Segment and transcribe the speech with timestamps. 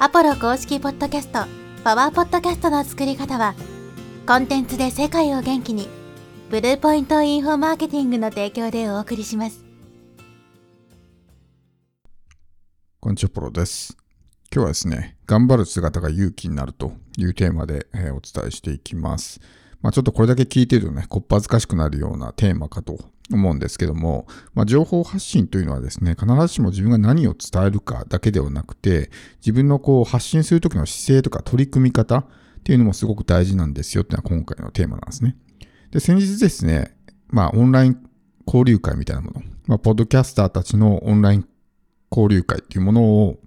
[0.00, 1.44] アポロ公式ポッドキャスト、
[1.84, 3.54] パワーポッドキャストの作り方は、
[4.26, 5.88] コンテンツで世界を元気に、
[6.50, 9.64] ブルーポイントインフォマーケティングの提供でお送りします。
[12.98, 13.96] こんにちは、ポロです。
[14.52, 19.40] 今日はですね、頑張る姿が勇気になるというテーマで、えーお伝えしていきます。
[19.80, 22.98] まあちょっとこれだけ聞いてるとね、こっぱずかしくなるようなテーマかと
[23.32, 32.26] 思うんですけども、まあ情報発信というのはですね、必ずしも自分が何を伝えるかだけではなくて、自分のこう発信するときの姿勢とか取り組み方っ
[32.64, 35.36] ていうのもすごく大事なんですよっていうのは今回のテーマなんですね。
[35.90, 36.96] で、先日ですね、
[37.28, 37.98] まあオンライン
[38.46, 41.48] 交流会みたいなもの、まあポッドキャスターたちのオンライン
[42.10, 43.38] 交流会っていうものを、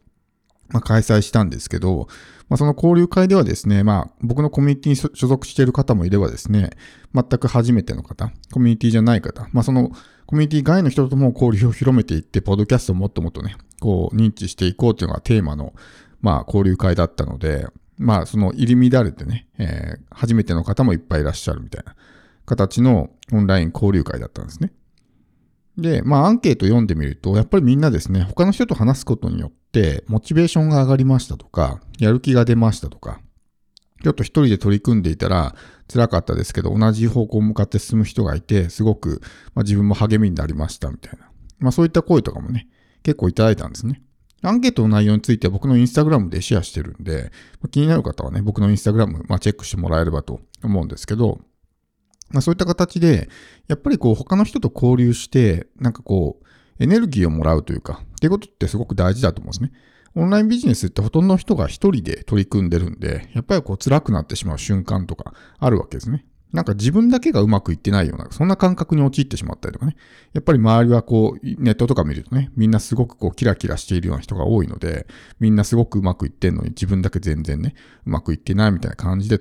[0.70, 2.07] まあ、開催したんですけど、
[2.49, 6.71] まあ、その交流会ではですね、まあ、僕のコミュニティに所属している方もいればですね、
[7.13, 9.91] 全く初めての方、コミュニティじゃない方、まあ、その
[10.25, 15.73] コミュニティ外の人とも交流を広めていって、ポッドキャストをもっともっとね、こう、認知していこうというのがテーマの、
[16.22, 21.95] まあ、交流会だったので、まあ、その入り乱れてね、えー初めての方もいっぱいいらっしゃるみたいな
[22.47, 24.72] 形のオンライン交流会だったんですね。
[25.77, 29.58] で、まあアンケート読んでみると、やっぱりみんなですね、他の人と話すことによって、
[30.08, 33.20] モチベーションが上がりましたとか、やる気が出ましたとか、
[34.03, 35.56] ちょっと一人で取り組んでいたら
[35.92, 39.22] 辛かったですけど、同じ方向に向かって進む人がいて、すごく、
[39.55, 41.30] まあ、自分も励みになりましたみたいな。
[41.59, 42.67] まあそういった声とかもね、
[43.03, 44.02] 結構いただいたんですね。
[44.44, 51.42] アンケートの内容については僕のインスタグラムでシェアしてるんで、まあ気になる方はね、僕のインスタグラム、まあ、チェックしてもらえればと思うんですけど、
[52.30, 53.30] まあ、そういった形で、
[53.67, 56.47] やっぱりこう他の人と交流して、なんかこう、
[56.80, 59.72] エネルギーをもらうというか、っていうことってすごく大事だと思うんですね。
[60.16, 66.25] オンラインビジネスってほとんどの人が一人で取り組んでるんで、やっぱりこう辛くなってしまう瞬間とかあるわけですね。
[66.53, 69.95] なんか自分だけがうまくいってないような、そんな感覚に陥ってしまったりとかね。
[70.33, 75.08] やっぱり周りはこう、ネットとか見るとね、みんなすごくこうキラキラしているような人が多いので、
[75.39, 79.39] みんなすごくうまくいってんのに自分だけ全然ね、うまくいってないみたいな感じで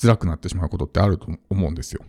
[0.00, 2.04] 辛くなってしまうことってあると思うんですよ。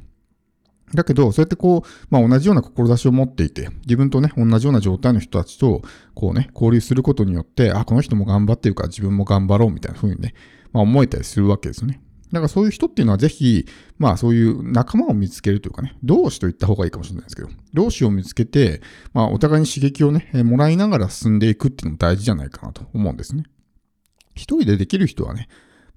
[0.94, 5.82] だけど、そうやってこう、まあ同じような志を持っていて、自分とね、同じような状態の人たちと、
[6.14, 10.34] こうね、交流することによって、あ、この人も頑張ってるから自分も頑張ろうみたいな風にね、
[10.74, 12.02] まあ思えたりするわけですよね。
[12.32, 13.66] だからそういう人っていうのはぜひ、
[13.98, 18.82] まあそういう仲間を見つけるというかね、同志と言った方がいいかもしれないですけど、同志を見つけて、
[19.14, 23.44] まあお互いに刺激をね、えもらいながら進んでいくっていうのも大事じゃないかなと思うんですね。
[24.34, 25.50] 一人でできる人はね、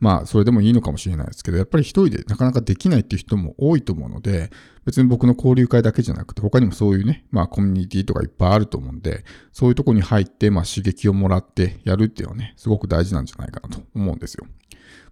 [0.05, 4.51] まあ、それでもいいのかもしれないですけど、やっぱり一人でなかなかできないっていう人も多いと思うので、
[4.85, 14.45] 別に僕の交流会だけじゃなくて、他にもそういうね、まあコミュニティとかいっぱいあると思うんで、そういうとこに入って、まあ刺激をもらってやるっていうのはね、すごく大事なんじゃないかなと思うんですよ。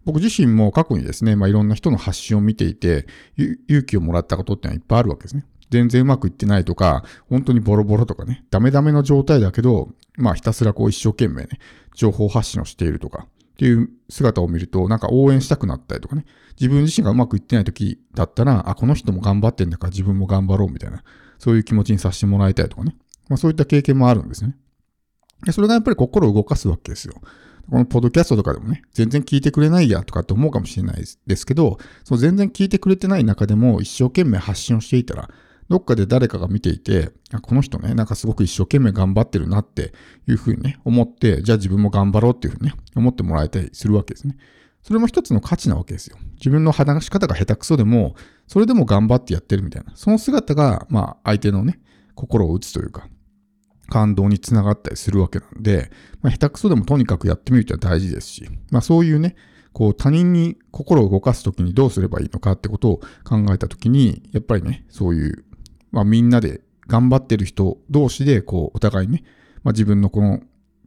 [0.05, 3.07] 僕自身も過去にですね、まあいろんな人の発信を見ていて、
[3.39, 5.47] 勇気をもらったことってのはいっぱいあるわけですね。
[5.71, 9.89] 全然うまくいってないとか、本当にボロボロとかね、ダメダメの状態だけど、
[10.19, 11.49] まあひたすらこう一生懸命ね、
[11.95, 16.25] 情報発信をしているとか、っていう姿を見ると、なんか応援したくなったりとかね、
[16.59, 21.03] 自分自身がうまくいってない時だったら、あ、この人も頑張ってんだから自分も頑張ろうみたいな、
[21.39, 22.97] そういう気持ちにさせてもらいたいとかね、
[23.29, 24.57] まあそういった経験もあるんですね。
[25.45, 27.15] でそれがやっぱり心を動かすわけですよ。
[27.71, 35.31] このポッドキャストとかでもね、全然聞いてくれないやとかって思うかもしれないですけど、その全然聞いてくれてない中でも一生懸命発信をしていたら、
[35.69, 37.11] どっかで誰かが見ていて、
[37.43, 39.93] この人ね、なんかすごく一生懸命頑張ってるなって
[40.29, 44.37] いうふうにね、思って、じゃあ自分も頑張ろうっていうふうにね、思ってもらえたりするわけですね。
[44.83, 46.19] それも一つの価値なわけですよ。
[46.35, 48.17] 自分の話し方が下手くそでも、
[48.49, 49.93] それでも頑張ってやってるみたいな。
[49.95, 51.81] その姿が、まあ、相手のね、
[52.15, 53.09] 心を打つというか、
[53.89, 55.91] 感動につながったりするわけなんで、
[56.21, 59.37] まあ、下手くそでもとにかくやってみるってのは大事ですし、まあそういうね、
[59.73, 65.45] こう他人に心を動かすときにどうすればいいのかってことを考えたときに、やっぱりね、そういう、
[65.93, 69.23] まあみんなで頑張ってる人同士で、こうお互いね、
[69.63, 70.41] まあ自分のこの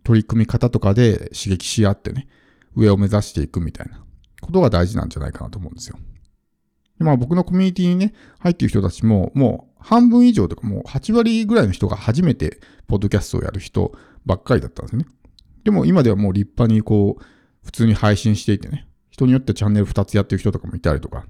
[0.04, 2.28] 取り組み方とかで刺激し合ってね、
[2.76, 4.04] 上を目指していくみたいな
[4.42, 5.98] ことが大事なんじゃないかなと思うんですよ。
[6.98, 13.94] でまあ僕のコミュニティにね、入っている人たちも、もう半分以上とかもう8割ぐらいの人が初めてポッドキャストをやる人
[14.26, 15.06] ばっかりだったんですね。
[15.64, 17.24] でも今ではもう立派にこう、
[17.64, 21.25] 普通に配信していてね、人によってチャンネル2つやってる人とかもいたりとか、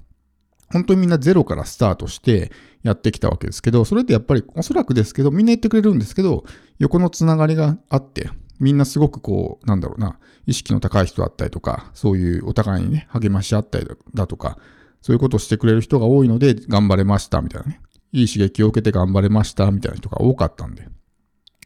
[0.71, 2.51] 本当にみんなゼロからスタートして
[2.83, 6.43] やってきたわけですけど、それってやっぱりおそらくですけど、みんな言ってくれるんですけど、
[6.79, 8.29] 横のつながりがあって、
[8.59, 14.57] みんなすごくこう、なんだろうな、意識の高い人だったりとか、そういうお互いにね、励まし合ったりだとか、
[15.01, 17.81] そういうことをしてくれる人が多いので、頑張れました、みたいなね。
[18.11, 20.87] いい刺激を受けて頑張れました、みたいな人が多かったんで。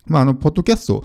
[0.07, 1.03] まあ、あの、ポッドキャスト、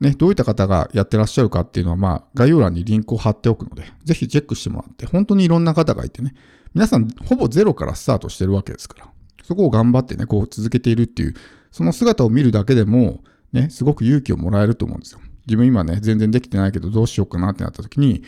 [0.00, 6.34] ね、どういった方がやってらっしゃるかっていうのは、まあ、概要欄にリンクを貼っておくので、ぜひチェックしてもらって、本当にいろんな方がいてね、
[6.76, 9.08] 皆さんほぼゼロからスタートしてるわけですから、
[9.42, 11.34] そこを頑張ってね、こう続けているっていう、
[11.72, 15.20] その姿を見るだけでも、ね、すごく勇気をもらえると思うんですよ。
[15.46, 18.24] 自分今ね、全然できてないけどどうしようかなってなった時に、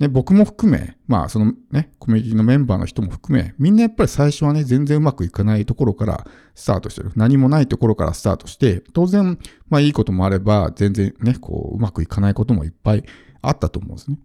[0.00, 6.26] ね、僕も含め、まあそのね、コミュニティのメンバーの人も含め、みんなやっぱり最初はね、全然うまくいかないところから
[6.56, 7.12] スタートしてる。
[7.14, 9.38] 何もないところからスタートして、当然、
[9.68, 13.04] まあいいこともあれば、全然ね、こう、うまくいかないこともいっぱい
[13.42, 14.18] あったと思うんですね。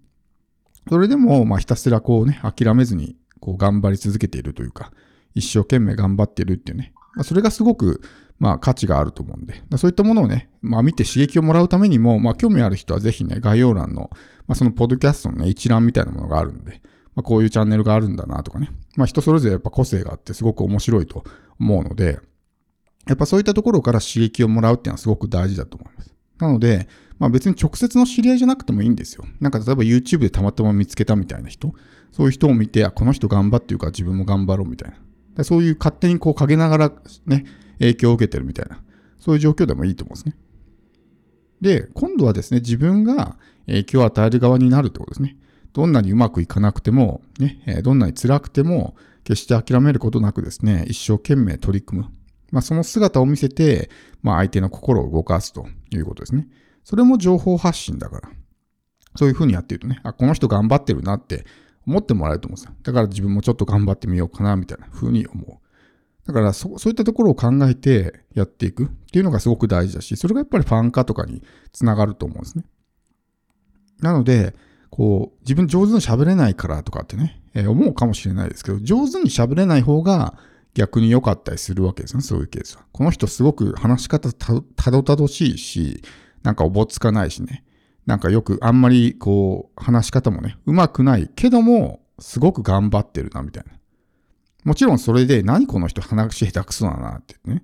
[0.89, 4.91] それでも、まあひたすらこうね、諦めずに、こう頑張り続けているというか、
[5.35, 6.93] 一生懸命頑張っているっていうね。
[7.15, 8.01] まあ、それがすごく、
[8.39, 14.09] まあ価値があると思うんで、そういったものをね、まあ見て刺激をもらうためにも、まあ興味ある人はぜひね、概要欄の、
[14.47, 16.81] まあそのポッドキャストのね、一覧みたいなものがあるんで、
[17.15, 21.23] まあこういうチャンネルがあるんだなとかね、まあ人それぞれやっぱ個性があってすごく面白いと
[21.59, 22.19] 思うので、
[23.07, 26.13] やっぱそういったところから刺激をもらうっていうのはすごく大事だと思います。
[26.39, 26.87] なので、
[27.17, 29.25] まあ別に直接の知り合いじゃなくてもいいんですよ。
[29.39, 31.73] なんか例えば YouTube でたまたま見つけたみたいな人、
[32.11, 34.93] そういう人を見て、あ、この人頑張っていうから自分も頑張ろうみたい
[35.35, 35.43] な。
[35.43, 36.91] そういう勝手にこう陰ながら
[37.25, 37.45] ね、
[37.79, 38.81] 影響を受けてるみたいな。
[39.19, 40.35] そういう状況でもいいと思うんですね。
[41.61, 45.37] で、今度はですね、自分が影響を与える側になるってことですね。
[45.73, 48.95] どんなにうまくいかなくても、ね、どんなに辛くても、
[49.27, 52.07] 決して諦めることなくですね、一生懸命取り組む。
[52.51, 53.89] まあ、その姿を見せて、
[54.23, 56.47] まあ、相手の心を動かすということですね。
[56.85, 58.29] それも情報発信だから。
[59.17, 61.45] そういうふうにやってるとね、あ、この人頑張ってるなって
[61.87, 62.75] 思ってもらえると思うんですよ。
[62.83, 66.27] だから自分もちょっと頑張ってみようかな、みたいなふうに思う。
[66.27, 71.41] だからそ、そういったところを考えてやっていくっていうのがすごく大事だし、それがやっぱりファン化とかに
[71.71, 72.65] つながると思うんですね。
[74.01, 74.53] なので、
[74.89, 80.37] こう、自分上手に喋れないからとかってね、えー、思うかもしれないですけど、上手に喋れない方が
[80.73, 82.85] 逆に良かったりするわけですね、そういうケースは。
[82.91, 86.03] この人すごく話し方たどたどしいし、
[86.43, 87.63] なんかおぼつかないしね。
[88.07, 93.73] なんかよくあんまりこう、話し方もね、うまくないけども、すごく頑張ってるな、みたいな。
[94.63, 97.63] もちろんそれで、何この人話下手くそだなってね、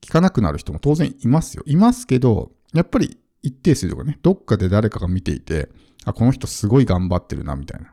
[0.00, 1.64] 聞かなくなる人も当然いますよ。
[1.66, 5.68] いますけど、やっぱり一定数とかね、どっかで誰かが見ていて、
[6.04, 7.92] あ、この人すごい頑張ってるな、みたいな。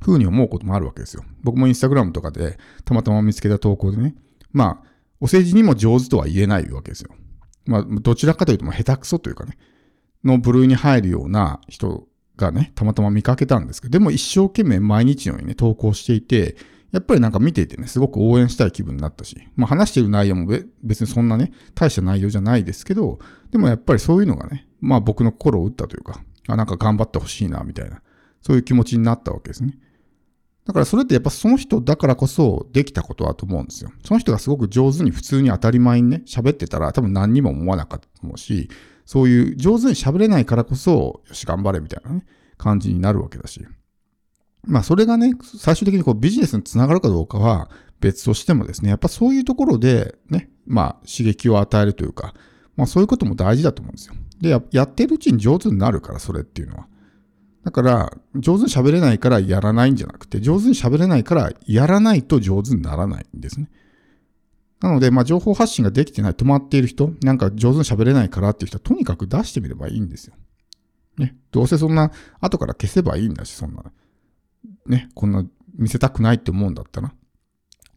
[0.00, 1.24] 風に思うこともあるわけですよ。
[1.42, 4.14] 僕もインスタグラムとかでたまたま見つけた投稿でね、
[4.52, 4.88] まあ、
[5.20, 7.10] お世辞にも上手とは言えないわけですよ。
[7.66, 9.58] まあ、どちらかというと、下手くそというかね、
[10.24, 12.06] の部類に入るような人
[12.36, 16.56] がね、たまたま見かけたんですけど、でも一生懸命毎日のようにね、投稿していて、
[16.90, 23.18] やっぱりなんか見ていてね、すごく応援したい気分になったし、まあ話してる内容も別にそんなね、大した内容じゃないですけど、
[23.50, 28.00] でもやっぱりそういうのがね、まあ僕の心を打ったというか、あ、なんか頑張ってほしいな、みたいな、
[28.40, 29.78] そういう気持ちになったわけですね。
[30.64, 33.90] だからそれってやっぱその人だからこそできたことだと思うんですよ。
[34.04, 38.68] その人がすごく上手に普通に当たり前にね、喋ってたら多分何にも思わなかったと思うし、
[39.08, 42.26] そういう上手に喋れないからこそ、よし、頑張れみたいなね、
[42.58, 43.66] 感じになるわけだし。
[44.66, 47.70] まあそれがね、最終的にこうビジネスにつながるかどうかは
[48.00, 52.34] 別としてもですね、やっぱそういうところでね、まあ刺激を与えるというか、
[52.76, 54.14] まあそういうことも大事だと思うんですよ。
[54.42, 56.86] で、やってるうちに上手になるから、それっていうのは。
[57.64, 63.70] だから、上手に喋れないからやらないんじゃなくて、上手に喋れないからやらないと上手にならないんですね。
[64.80, 70.34] なので、まあ、情報発信ができてない、止まっている人、なんか上手に喋れないからっていう人は、とにかく出してみればいいんですよ。
[71.18, 71.36] ね。
[71.50, 73.82] どうせそんな、後から消せばいいんだし、そんな。
[74.86, 75.44] ね、こんな
[75.76, 77.12] 見せたくないって思うんだったら。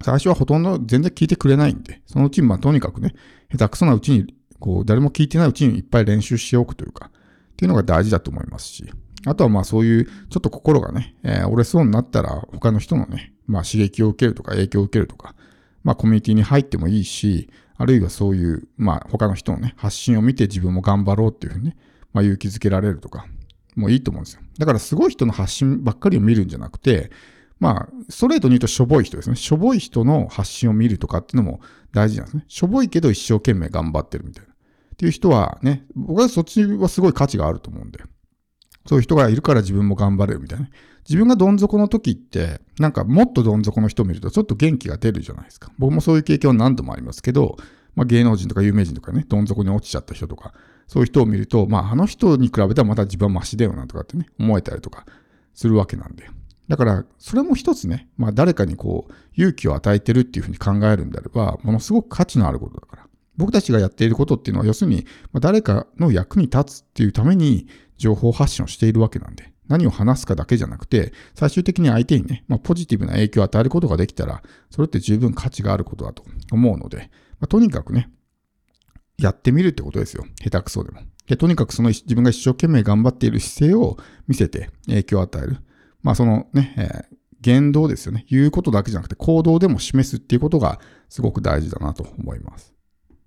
[0.04, 3.14] 最初はほとんど全然聞いてくれないんで、そのうちにまあとにかくね、
[3.52, 8.92] 下手くそなうちに、こう、誰も聞いてないうちにいっぱい練習しておくというか、っていうのが大事だと思いますし、
[9.26, 15.36] あとはまあそういう、ちょっと心がね、えー、折れそうになったら、他の人のね、まあ刺激を受けるとか影響を受けるとか、
[15.84, 21.78] まあコミュニティに入ってもいいし、あるいはそういう、まあ他の人のね、発信を見て自分も頑張ろうっていうふうにね、
[22.14, 23.26] まあ勇気づけられるとか、
[23.76, 24.42] もういいと思うんですよ。
[24.58, 27.12] だからすごい人の発信ばっかりを見るんじゃなくて、
[27.60, 29.36] まあ、ストレートに言うとしょぼい人ですね。
[29.36, 31.62] しょぼい人の発信を見るとかっていうのも
[31.94, 32.44] 大事なんですね。
[32.48, 34.52] しょぼいけど一生懸命頑張ってるみたいな。
[34.52, 38.04] っていう人はね、僕はそっちはすごい価値があると思うんで。
[38.88, 40.70] そういう人がいるから自分も頑張れるみたいな。
[41.08, 45.72] 自分がどん底の時って、なんかもっとどん底の人を見るとちょっと元気が出るじゃないですか。
[45.78, 47.58] 僕もそういう経験は何度もありますけど、
[47.96, 50.54] まあ、芸能人とか有名人とかね、どん底に落ちちゃった人とか、
[50.88, 55.06] そういう人を見ると、まあ、あの人に比べたらまた自分はマシだよなとかってね、思えたりとか
[55.54, 56.30] するわけなんで。
[56.68, 63.08] だから、それも一つね、まあ、誰かにこう、勇気を与えてるっていうふうに考えるんであれば、ものすごく価値のあることだから。
[63.36, 67.68] 僕たちがやっていることっていうのは、要するに、まあ、誰かの役に立つっていうために
[68.02, 69.54] 情報発信をしているわけなんで。
[69.68, 78.10] 何を話すかだけじゃなくて、最終的に相手にね、まあ、ポジティブな影響を与えることができたら、それって十分価値があることだと思うので、まあ、とにかくね、
[79.18, 80.26] やってみるってことですよ。
[80.44, 81.02] 下手くそでも。
[81.28, 85.58] でとにかくその自分が一生懸命頑張っている姿勢を見せて影響を与える。
[86.02, 88.26] まあそのね、えー、言動ですよね。
[88.30, 92.74] 言うことだけじゃなくて行動でも示すっていうことがすごく大事だなと思います。